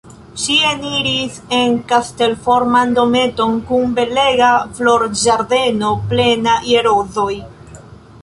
Ŝi 0.43 0.53
eniris 0.67 1.35
en 1.57 1.75
kastelforman 1.89 2.95
dometon 2.99 3.59
kun 3.67 3.93
belega 3.99 4.49
florĝardeno 4.79 5.91
plena 6.15 6.57
je 6.73 6.83
rozoj. 6.89 7.31